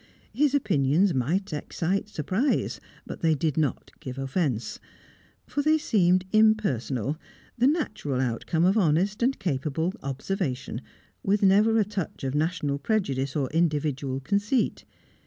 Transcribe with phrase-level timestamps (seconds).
[0.33, 4.79] His opinions might excite surprise; but they did not give offence;
[5.45, 7.19] for they seemed impersonal,
[7.55, 10.81] the natural outcome of honest and capable observation,
[11.21, 14.85] with never a touch of national prejudice or individual conceit.